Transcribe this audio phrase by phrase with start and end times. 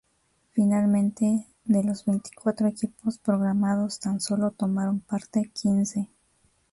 [0.53, 6.09] Finalmente, de los veinticuatro equipos programados, tan solo tomaron parte quince.